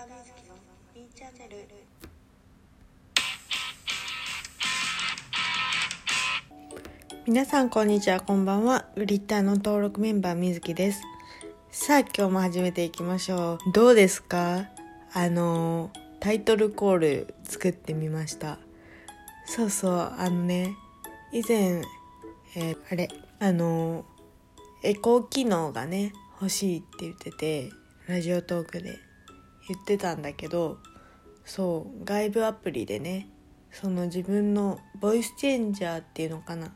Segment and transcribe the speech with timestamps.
[0.00, 0.54] ーみずきの
[0.94, 1.68] みーチャンネル
[7.26, 8.86] 皆さんこんにちはこんばんは。
[8.96, 11.02] グリッターの登録メンバーみずきです。
[11.70, 13.72] さあ今日も始めていきましょう。
[13.72, 14.70] どうですか？
[15.12, 18.58] あのタイトルコール作ってみました。
[19.44, 20.76] そうそうあのね
[21.30, 21.82] 以前、
[22.56, 23.08] えーあれ？
[23.38, 24.06] あの
[24.82, 27.70] エコー機能がね欲しいって言ってて
[28.08, 28.98] ラジオトークで。
[29.68, 30.78] 言ってたんだけど
[31.44, 33.28] そう外部アプリでね
[33.70, 36.72] その自分のボイスチェンジャーっていうのかな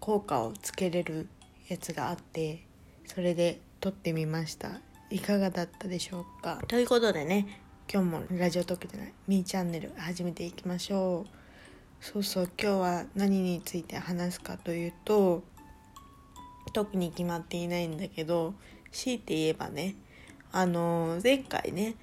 [0.00, 1.28] 効果をつけれる
[1.68, 2.66] やつがあって
[3.06, 4.80] それで撮ってみました。
[5.10, 6.60] いかがだったでしょうか？
[6.66, 7.60] ということでね
[7.92, 12.04] 今日もラジオトークじゃないみーチャンネル始めていきましょう。
[12.04, 15.42] そうそう今日は何について話すかというと
[16.72, 18.54] 特に決まっていないんだけど
[18.92, 19.94] 強いて言えばね
[20.56, 21.96] あの前回ね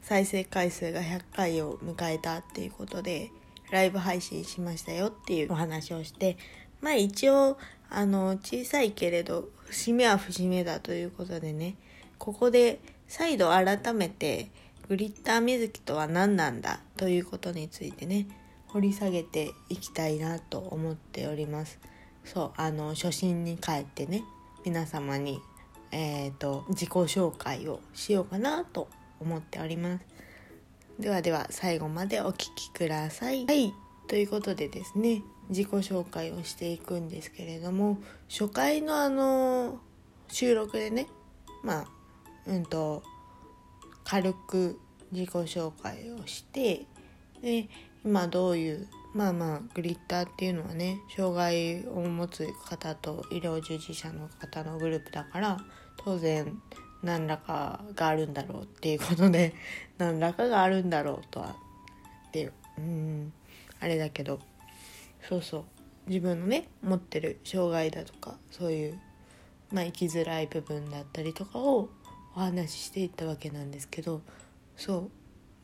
[0.00, 3.32] 再生回数が100回を迎えたっていうことで
[3.72, 6.38] ライブ配信しましたよっていうお話をして
[6.80, 7.58] まあ一応
[7.90, 11.74] あの小さいけれど節目は節目だということでね
[12.18, 14.50] ここで再度改めて
[14.88, 18.28] グリッター水木とは何なんだということについてね
[18.68, 21.80] 掘り下げていきたいなと思っております。
[22.24, 24.22] そうあの初心に帰ってね
[24.64, 25.40] 皆様に
[25.92, 28.88] えーと、自己紹介をしようかなと
[29.20, 30.04] 思っております。
[30.98, 33.46] ではでは最後までお聴きください。
[33.46, 33.74] はい
[34.08, 37.98] ということでですね自己紹介をしていくんですけれども
[38.28, 39.80] 初回のあの
[40.28, 41.08] 収録でね
[41.64, 41.86] まあ
[42.46, 43.02] うんと
[44.04, 44.78] 軽く
[45.10, 46.86] 自己紹介をして
[47.42, 47.68] で
[48.04, 55.56] 今どういうまあまあグリッターっていうのはね障害を持つ方と医療従事者の方のグループだから
[55.96, 56.60] 当然
[57.02, 59.54] 何らかがあるんだろうっていうことで
[59.96, 61.56] 何らかがあるんだろうとは
[62.28, 63.32] っていううん
[63.80, 64.38] あれだけど
[65.26, 65.64] そうそう。
[66.08, 69.00] 自分のね持ってる障害だとかそういう
[69.72, 71.88] まあ生きづらい部分だったりとかを
[72.36, 74.20] お話ししていったわけなんですけど
[74.76, 75.10] そ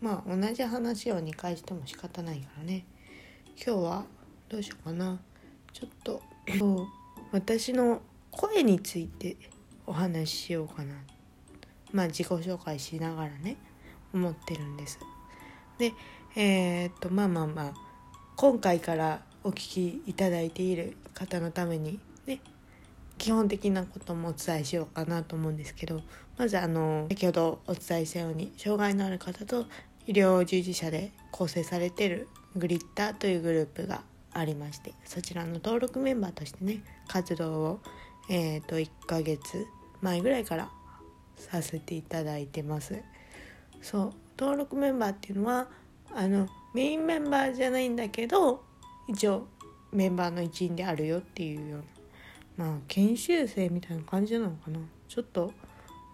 [0.00, 0.04] う。
[0.04, 2.86] まあ同じ話を2回しても仕方ないからね。
[3.56, 4.04] 今日は
[4.48, 5.18] どうしようかな。
[5.72, 6.22] ちょっと
[7.30, 9.36] 私の声について
[9.86, 10.94] お話ししようかな。
[11.92, 13.56] まあ自己紹介しながらね
[14.12, 14.98] 思ってるんです。
[15.78, 15.92] で
[16.34, 17.72] えー、っとまあまあまあ
[18.36, 22.40] 今回からお聞きいただいている方のためにね
[23.18, 26.00] 基本的なこともお伝えしようかなと思うんですけど
[26.38, 29.66] まずあの先ほどお伝えしたように障害のある方と
[30.06, 34.02] 医療従事者で構成されているグリッターというグループが
[34.32, 37.80] ありましてそちらの登録メンバーとしてね活動を
[38.28, 39.66] えー、と1ヶ月
[40.00, 40.70] 前ぐらいから
[41.36, 43.02] させていただいてます。
[43.80, 45.68] そう登録メンバーっていうのは
[46.14, 48.64] あのメインメンバーじゃないんだけど
[49.08, 49.48] 一応
[49.90, 51.78] メンバーの一員であるよっていうよ
[52.58, 54.78] うなまあ研修生みたいな感じなのかな。
[55.08, 55.52] ちょっと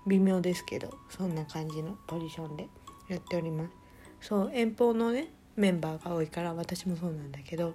[0.06, 2.68] 微妙ですけどそんな感じのポジションで
[3.08, 3.70] やっております。
[4.20, 5.28] そう遠方のね
[5.58, 7.74] メンバーが多いから私もそうなんだけど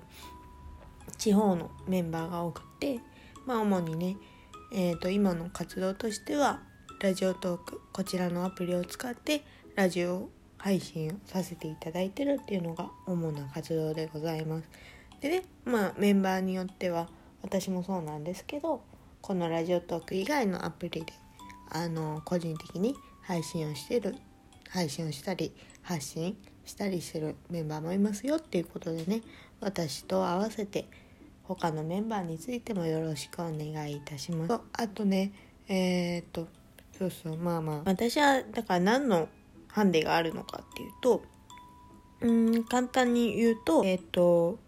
[1.18, 3.00] 地方のメンバーが多くて
[3.46, 4.18] まあ主にね、
[4.74, 6.62] えー、と今の活動としては
[7.02, 9.44] ラジオトークこちらのアプリを使って
[9.76, 14.70] ラジオ配信をさせていただいてるっていうのが主な活動でございます。
[15.20, 17.10] でねまあメンバーによっては
[17.42, 18.82] 私もそうなんですけど
[19.22, 21.14] このラジオトーク以外のアプリで
[21.70, 24.16] あの個人的に配信をしてる
[24.70, 29.22] 配信をしたり発信したりするメンバーもいますよっていうことでね
[29.60, 30.86] 私と合わせて
[31.44, 34.60] 他のメンバーについてもよろしくお願いいたします。
[34.74, 35.32] あとね
[35.68, 36.48] えー、っと
[36.98, 39.28] そうそうまあまあ私はだから何の
[39.68, 41.24] ハンデがあるのかっていうと
[42.22, 44.60] うん簡単に言うとえー、っと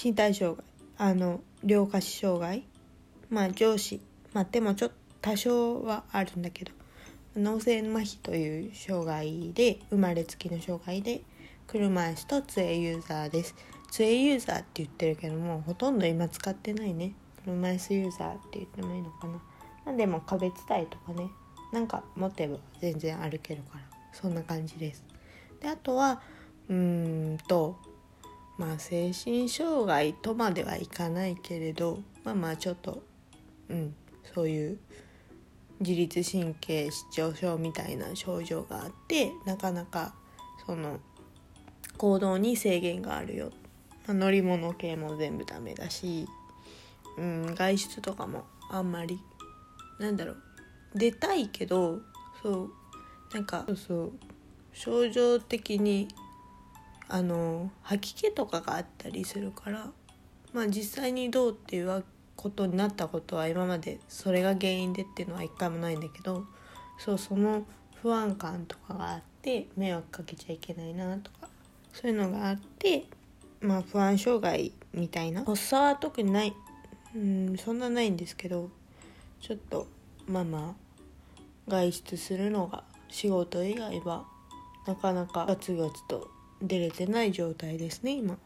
[0.00, 0.64] 身体障害
[0.98, 2.64] あの両下肢障害
[3.30, 4.00] まあ上肢
[4.32, 6.72] まあでもちょっと多少はあるんだけど
[7.36, 11.22] 脳性麻痺という障害で生まれつきの障害で
[11.68, 13.54] 車椅子と杖ユーザーです。
[13.90, 17.12] 杖ユーザーって言ってるけどもほとんど今使ってないね。
[17.44, 19.38] 車椅子ユーザーって言ってもいいのかな。
[19.84, 21.28] なんでも壁伝いとかね。
[21.70, 23.84] なんか持てば全然歩けるから。
[24.12, 25.04] そんな感じです。
[25.60, 26.22] であとは
[26.70, 27.76] うーんと
[28.56, 33.02] まあ精神障害とまではいかないけれどまあまあちょっと
[33.68, 33.94] うん
[34.34, 34.78] そういう
[35.80, 40.14] 自律神経失調症みたいな症状があってなかなか
[40.66, 40.98] その
[41.98, 43.50] 行動に制限があるよ、
[44.06, 46.26] まあ、乗り物系も全部ダメだし、
[47.18, 49.20] うん、外出とかもあんまり
[49.98, 50.42] なんだろう。
[50.94, 52.00] 出たいけど
[52.42, 52.70] そう
[53.34, 54.12] なんかそうそう。
[54.72, 56.08] 症状的に
[57.08, 59.90] あの吐き気とかがあったりするから
[60.52, 62.04] まあ実際にどうっていう
[62.36, 66.44] ことになったことは今までそれが原因でっていうのは一回もないんだけど
[66.98, 67.66] そうその
[68.02, 71.37] 不安感とかがあって迷惑かけちゃいけないなとか
[71.92, 73.04] そういうのがあって
[73.60, 75.44] まあ不安障害みたいな。
[75.44, 76.54] 発作は特にない。
[77.14, 78.70] うんそんなないんですけど
[79.40, 79.86] ちょっと
[80.26, 84.26] まあまあ外出するのが仕事以外は
[84.86, 86.30] なかなかガツガツと
[86.62, 88.38] 出れてない状態ですね今。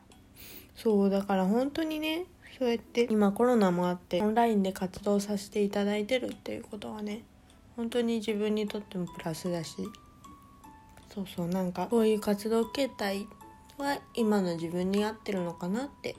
[0.77, 2.25] そうだから本当にね
[2.59, 7.23] そうやって今コロナもあってオンラインで活動させていただいてるっていうことはね
[7.77, 9.77] 本当に自分にとってもプラスだし
[11.15, 13.27] そうそうなんかこういう活動形態
[13.79, 16.17] は今の自分に合ってるのかなって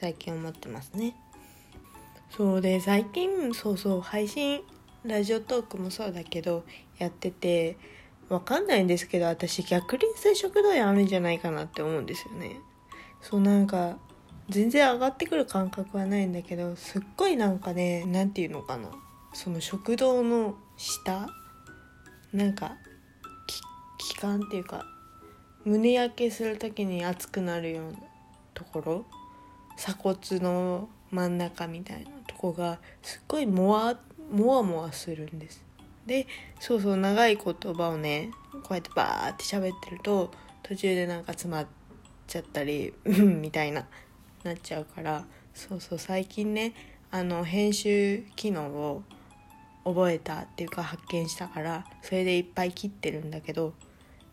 [0.00, 1.14] 最近思ってますね。
[2.30, 4.62] そうで最近そうそう配信
[5.04, 6.64] ラジオトークもそうだけど
[6.98, 7.76] やってて
[8.28, 12.56] わかんないんですけど私逆輪性食道炎あるんじゃないかなって思うんですよね。
[13.20, 13.98] そうなんか
[14.48, 18.88] 全然上がってくる感覚はないんだけどすっごいなんかね何て言うのかな。
[19.32, 21.28] その食道の下？
[22.32, 22.76] なんか
[23.98, 24.86] 気管っていうか
[25.64, 27.98] 胸焼けする時に熱くなるような
[28.52, 29.04] ところ
[29.76, 33.98] 鎖骨の真ん中みたいなとこがすっごいもわ
[34.30, 35.64] もわもわするんです。
[36.06, 36.26] で
[36.60, 40.30] そうそう長い言葉をねこうやってバーって喋ってると
[40.62, 41.66] 途中でなんか詰まっ
[42.26, 43.86] ちゃったり みたいな
[44.42, 45.24] なっちゃうから
[45.54, 46.74] そうそう最近ね
[47.10, 49.02] あの編集機能を
[49.84, 53.74] 覚えたっていうか発見したからそれでいっぱい切ってるんだけど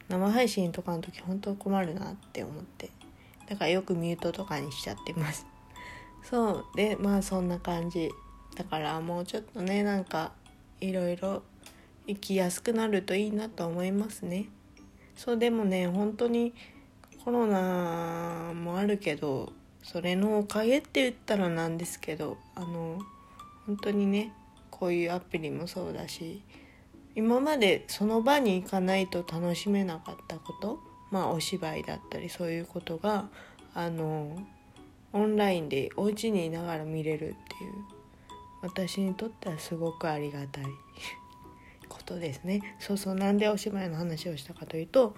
[0.07, 2.89] 生配信とかの時本当困るなって思って。
[3.51, 5.45] だからよくミュートとかにしちゃってます。
[6.23, 8.09] そうでまあそんな感じ。
[8.55, 10.31] だからもうちょっとねなんか
[10.79, 11.43] いろいろ
[12.07, 14.45] 生きやすくなるといいなと思いますね。
[15.17, 16.53] そうでもね本当に
[17.25, 19.51] コロナもあるけど
[19.83, 22.99] それのおかげって言ったらなんですけどあの
[23.65, 24.33] 本当にね
[24.81, 26.41] こういうアプリもそうだし
[27.13, 30.79] 今までその場に行かないと楽しめなかったこと
[31.11, 33.29] まあお芝居だったりそういうことが
[33.75, 34.35] あの
[35.13, 37.35] オンラインでお家にいながら見れるっていう
[38.63, 40.65] 私にとってはすごくありがたい
[41.87, 42.75] ことですね。
[42.79, 45.15] そうそうなんでお芝居の話をしたかというと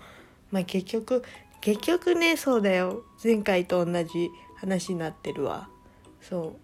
[0.52, 1.24] まあ結局
[1.62, 3.06] 結局ねそうだよ。
[3.24, 5.70] 前回と同じ話になってるわ。
[6.20, 6.63] そう。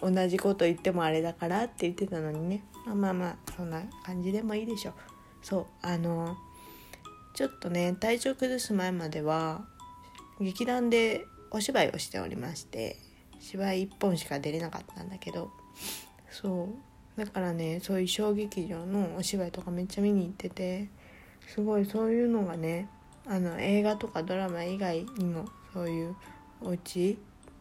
[0.00, 2.64] 同じこと言ってもあれだからって言ってたのにね。
[2.86, 4.94] まあまあまあそんな感じでもいいでしょ
[5.42, 6.36] そうあの
[7.34, 9.66] ちょっとね体調崩す前までは
[10.40, 12.96] 劇団でお芝居をしておりまして
[13.38, 15.50] 芝居1本しか出れなかったんだけど。
[16.30, 16.68] そ
[17.16, 20.88] うだからねそういう小劇場のお芝居とかめっちゃ見に行ってて
[21.46, 22.88] すごいそういうのがね
[23.26, 26.16] あの映画とかドラマ以外にもそういう
[26.62, 27.18] お家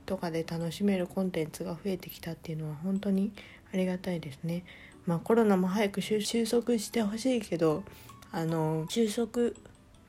[0.09, 3.31] とかで楽しめるコンテンツが増えてきたっていうのは本当に
[3.71, 4.65] ありがたいですね。
[5.06, 7.83] まあコロナも早く収束してほしいけど
[8.31, 9.51] あの収束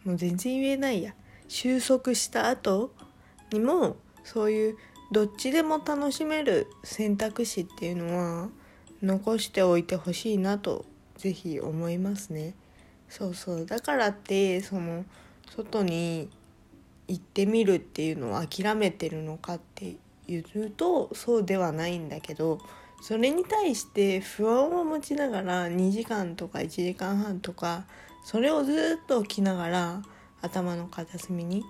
[0.05, 1.13] もう全然言えないや
[1.49, 2.95] 収束した後
[3.53, 4.79] にもそういう
[5.13, 8.49] どっちでも楽しめる選択肢っていうのは
[9.03, 10.87] 残しておいてほしいなと
[11.19, 12.55] 是非思いますね。
[13.11, 15.05] そうそうだからってその
[15.55, 16.31] 外に
[17.11, 19.97] 行ってみるっていうのを諦めてるのかって
[20.29, 22.61] 言うとそうではないんだけど
[23.03, 27.85] それに対して不安を持ちながら2時間とか1時間半とか
[28.25, 30.03] それをずっと起きながら
[30.41, 31.65] 頭の片隅に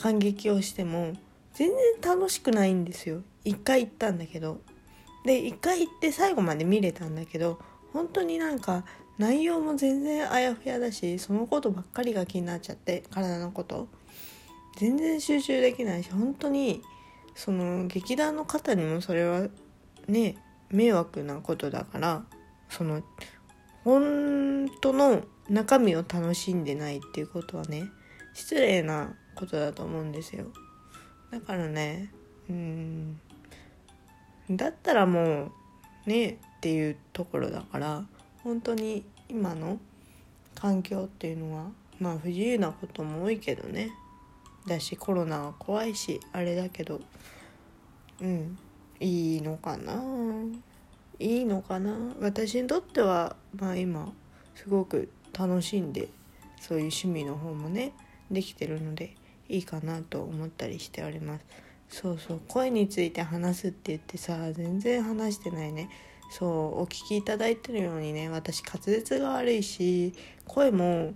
[0.00, 1.14] 感激をしても
[1.54, 3.22] 全然楽しくないんですよ。
[3.44, 4.60] 一回行ったんだけど。
[5.24, 7.58] で一回行って最後まで見れたんだけど
[7.92, 8.84] 本当になんか
[9.18, 13.88] 内容も全然あやふやだしそのことばっかりが気になっちゃって体のこと。
[14.78, 16.82] 全然集中できないし本当に
[17.34, 19.48] その劇団の方にもそれは
[20.06, 20.36] ね
[20.70, 22.24] 迷惑なことだから
[22.68, 23.02] その
[23.82, 27.88] 本当の中身を楽しんでないっていうことはね
[28.34, 30.46] 失礼なことだと思うんですよ。
[31.32, 32.12] だからね
[32.48, 33.20] うん
[34.48, 35.50] だったらも
[36.06, 38.04] うねっていうところだから
[38.44, 39.78] 本当に今の
[40.54, 41.64] 環境っていうのは
[41.98, 43.90] まあ不自由なことも多いけどね。
[44.68, 47.00] だしコロナは怖いしあれだけど。
[48.20, 48.58] うん。
[49.00, 50.02] いいのかな？
[51.20, 51.96] いいのかな？
[52.20, 54.12] 私にとってはまあ今
[54.56, 56.08] すごく楽しんで
[56.60, 57.92] そういう趣味の方もね
[58.28, 59.14] できてるので
[59.48, 61.44] いいかなと思ったりしております。
[61.88, 62.40] そうそう。
[62.48, 65.88] 声について話すって言ってさ全然話してないね。
[66.30, 66.48] そう
[66.82, 70.12] お聞きいただいてるようにね私滑舌が悪いし
[70.44, 71.14] 声も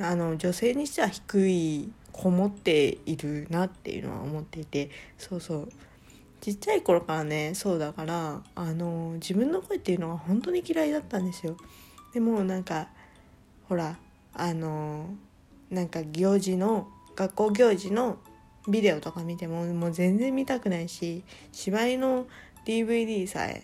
[0.00, 5.68] あの女性にしては低いこもっているなっていうのは思っていてそうそう。
[6.40, 11.56] ちっちゃい頃からねそうだからあの自分の声っていうのが本当に嫌いだったんですよ。
[12.14, 12.88] でもなんか
[13.68, 13.98] ほら
[14.32, 15.06] あの
[15.70, 18.16] なんか行事の学校行事の
[18.68, 22.26] ビデオとか見てももう全然見たくないし芝居の
[22.64, 23.62] DVD さえ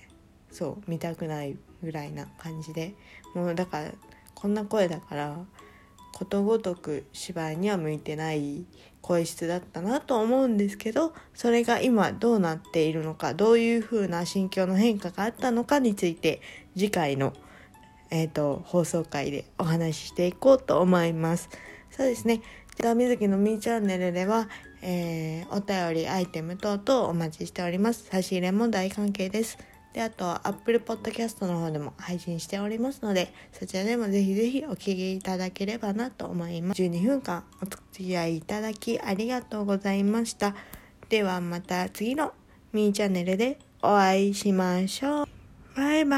[0.51, 2.95] そう見たくないぐらいな感じで。
[3.35, 3.93] もうだから
[4.35, 5.37] こんな声だから
[6.17, 8.65] ことごとく芝居には向いてない
[9.03, 16.41] 声質だったなと思うんですけどそれが今どうなっているのかどういう風な心境の変化があったのかについて
[16.75, 17.35] 次回の、
[18.09, 21.51] えーと、放送回でお話ししていこうと思います。
[21.91, 22.41] そうですね。
[22.81, 24.49] じゃあ、水木のみーチャンネルでは、
[24.83, 28.05] えー、お便り、アイテム等々お待ちしております。
[28.05, 29.59] 差し入れも大関係です。
[29.97, 36.83] で、あと、Apple Podcast の方でも配信しておりますので、そちらでもぜひぜひお聴きいただければなと思います。
[36.83, 40.55] 12分間お付き合いいただきありがとうございました。
[41.09, 42.35] ではまた次の
[42.75, 45.27] ミーチャンネルでお会いしましょう。
[45.75, 46.17] バイバ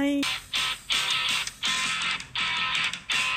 [0.00, 0.65] ーイ。